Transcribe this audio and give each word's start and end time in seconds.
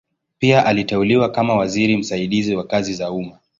Pia 0.39 0.65
aliteuliwa 0.65 1.29
kama 1.29 1.55
waziri 1.55 1.97
msaidizi 1.97 2.55
wa 2.55 2.63
kazi 2.63 2.93
za 2.93 3.11
umma. 3.11 3.39